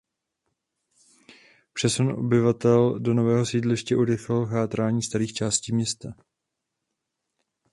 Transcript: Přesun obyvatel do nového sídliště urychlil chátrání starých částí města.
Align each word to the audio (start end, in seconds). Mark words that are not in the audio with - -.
Přesun 1.73 2.11
obyvatel 2.11 2.99
do 2.99 3.13
nového 3.13 3.45
sídliště 3.45 3.95
urychlil 3.95 4.45
chátrání 4.45 5.03
starých 5.03 5.33
částí 5.33 5.71
města. 5.73 6.13